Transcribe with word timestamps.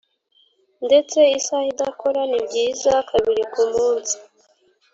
ndetse 0.85 1.19
isaha 1.37 1.65
idakora 1.73 2.21
nibyiza 2.31 2.93
kabiri 3.09 3.43
kumunsi 3.53 4.15